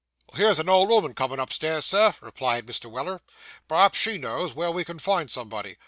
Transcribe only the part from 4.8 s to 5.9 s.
can find somebody.